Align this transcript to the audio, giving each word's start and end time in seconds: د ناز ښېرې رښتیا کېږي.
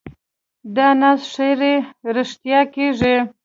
د 0.75 0.77
ناز 0.99 1.21
ښېرې 1.33 1.75
رښتیا 2.15 2.59
کېږي. 2.73 3.15